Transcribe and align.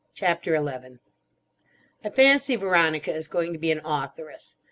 CHAPTER 0.15 0.55
XI 0.57 0.97
I 2.03 2.09
FANCY 2.09 2.55
Veronica 2.55 3.13
is 3.13 3.27
going 3.27 3.53
to 3.53 3.59
be 3.59 3.71
an 3.71 3.81
authoress. 3.85 4.55